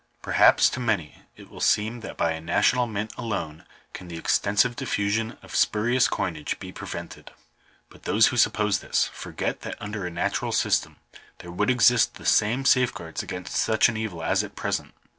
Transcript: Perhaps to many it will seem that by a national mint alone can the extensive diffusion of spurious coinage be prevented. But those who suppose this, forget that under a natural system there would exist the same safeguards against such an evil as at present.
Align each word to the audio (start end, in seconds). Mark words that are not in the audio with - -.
Perhaps 0.23 0.71
to 0.71 0.79
many 0.79 1.21
it 1.35 1.47
will 1.47 1.59
seem 1.61 1.99
that 1.99 2.17
by 2.17 2.31
a 2.31 2.41
national 2.41 2.87
mint 2.87 3.13
alone 3.19 3.65
can 3.93 4.07
the 4.07 4.17
extensive 4.17 4.75
diffusion 4.75 5.37
of 5.43 5.55
spurious 5.55 6.07
coinage 6.07 6.57
be 6.57 6.71
prevented. 6.71 7.29
But 7.87 8.01
those 8.05 8.29
who 8.29 8.37
suppose 8.37 8.79
this, 8.79 9.11
forget 9.13 9.61
that 9.61 9.77
under 9.79 10.07
a 10.07 10.09
natural 10.09 10.53
system 10.53 10.95
there 11.37 11.51
would 11.51 11.69
exist 11.69 12.15
the 12.15 12.25
same 12.25 12.65
safeguards 12.65 13.21
against 13.21 13.53
such 13.53 13.89
an 13.89 13.95
evil 13.95 14.23
as 14.23 14.43
at 14.43 14.55
present. 14.55 14.95